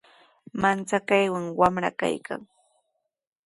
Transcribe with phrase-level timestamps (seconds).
[0.61, 2.41] Manchakaywan wamra kaykan.